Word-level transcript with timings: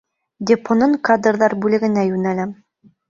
Депоның 0.51 0.95
кадрҙар 1.09 1.57
бүлегенә 1.67 2.07
йүнәләм. 2.09 2.57